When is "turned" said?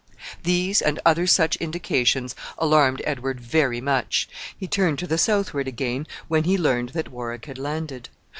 4.67-4.97